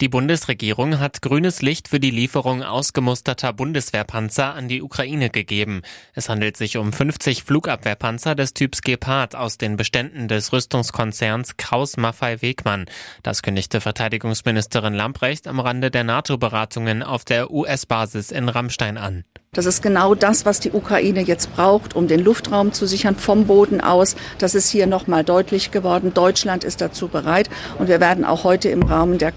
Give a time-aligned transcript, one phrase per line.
[0.00, 5.82] Die Bundesregierung hat grünes Licht für die Lieferung ausgemusterter Bundeswehrpanzer an die Ukraine gegeben.
[6.14, 11.96] Es handelt sich um 50 Flugabwehrpanzer des Typs Gepard aus den Beständen des Rüstungskonzerns Kraus
[11.96, 12.86] Maffei Wegmann.
[13.22, 19.22] Das kündigte Verteidigungsministerin Lamprecht am Rande der NATO-Beratungen auf der US-Basis in Rammstein an.
[19.54, 23.46] Das ist genau das, was die Ukraine jetzt braucht, um den Luftraum zu sichern vom
[23.46, 24.16] Boden aus.
[24.38, 26.12] Das ist hier nochmal deutlich geworden.
[26.12, 27.48] Deutschland ist dazu bereit
[27.78, 29.30] und wir werden auch heute im Rahmen der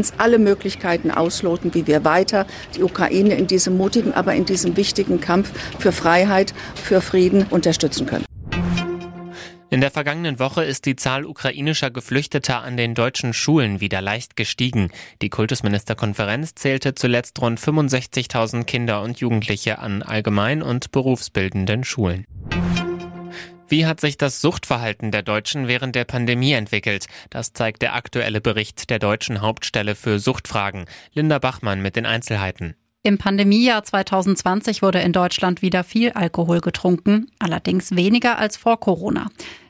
[0.00, 4.76] Konferenz alle Möglichkeiten ausloten, wie wir weiter die Ukraine in diesem mutigen, aber in diesem
[4.76, 8.24] wichtigen Kampf für Freiheit, für Frieden unterstützen können.
[9.68, 14.36] In der vergangenen Woche ist die Zahl ukrainischer Geflüchteter an den deutschen Schulen wieder leicht
[14.36, 14.90] gestiegen.
[15.22, 22.26] Die Kultusministerkonferenz zählte zuletzt rund 65.000 Kinder und Jugendliche an allgemein- und berufsbildenden Schulen.
[23.70, 27.06] Wie hat sich das Suchtverhalten der Deutschen während der Pandemie entwickelt?
[27.30, 30.86] Das zeigt der aktuelle Bericht der deutschen Hauptstelle für Suchtfragen.
[31.14, 32.74] Linda Bachmann mit den Einzelheiten.
[33.04, 39.28] Im Pandemiejahr 2020 wurde in Deutschland wieder viel Alkohol getrunken, allerdings weniger als vor Corona.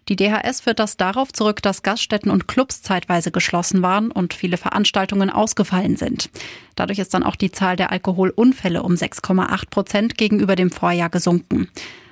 [0.08, 4.56] Die DHS führt das darauf zurück, dass Gaststätten und Clubs zeitweise geschlossen waren und viele
[4.56, 6.30] Veranstaltungen ausgefallen sind.
[6.74, 11.68] Dadurch ist dann auch die Zahl der Alkoholunfälle um 6,8 Prozent gegenüber dem Vorjahr gesunken.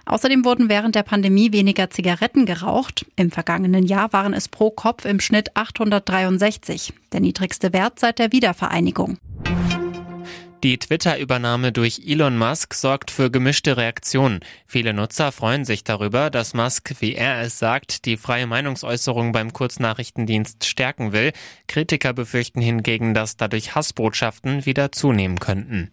[0.09, 3.05] Außerdem wurden während der Pandemie weniger Zigaretten geraucht.
[3.17, 8.33] Im vergangenen Jahr waren es pro Kopf im Schnitt 863, der niedrigste Wert seit der
[8.33, 9.19] Wiedervereinigung.
[10.65, 14.41] Die Twitter-Übernahme durch Elon Musk sorgt für gemischte Reaktionen.
[14.67, 19.53] Viele Nutzer freuen sich darüber, dass Musk, wie er es sagt, die freie Meinungsäußerung beim
[19.53, 21.33] Kurznachrichtendienst stärken will.
[21.69, 25.93] Kritiker befürchten hingegen, dass dadurch Hassbotschaften wieder zunehmen könnten.